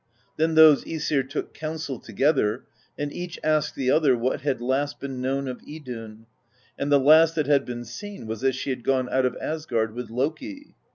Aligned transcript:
Then 0.35 0.55
those 0.55 0.83
iEsir 0.83 1.29
took 1.29 1.53
counsel 1.53 1.99
together, 1.99 2.63
and 2.97 3.13
each 3.13 3.37
asked 3.43 3.75
the 3.75 3.91
other 3.91 4.17
what 4.17 4.41
had 4.41 4.59
last 4.59 4.99
been 4.99 5.21
known 5.21 5.47
of 5.47 5.61
Idunn; 5.61 6.25
and 6.75 6.91
the 6.91 6.99
last 6.99 7.35
that 7.35 7.45
had 7.45 7.65
been 7.65 7.85
seen 7.85 8.25
was 8.25 8.41
that 8.41 8.55
she 8.55 8.71
had 8.71 8.83
gone 8.83 9.07
out 9.09 9.27
of 9.27 9.37
Asgard 9.39 9.93
with 9.93 10.09
Loki. 10.09 10.73